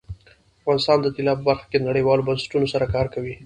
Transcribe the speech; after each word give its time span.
افغانستان 0.61 0.97
د 1.01 1.07
طلا 1.15 1.33
په 1.37 1.43
برخه 1.49 1.65
کې 1.71 1.85
نړیوالو 1.87 2.25
بنسټونو 2.27 2.65
سره 2.73 2.85
کار 2.95 3.07
کوي. 3.13 3.35